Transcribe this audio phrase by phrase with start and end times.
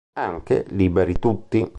[0.13, 1.63] Anche "Liberi tutti!